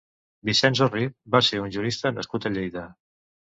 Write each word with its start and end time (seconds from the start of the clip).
Vicenç 0.47 0.79
Orrit 0.85 1.13
va 1.35 1.41
ser 1.49 1.61
un 1.67 1.75
jurista 1.77 2.13
nascut 2.17 2.49
a 2.51 2.55
Lleida. 2.57 2.89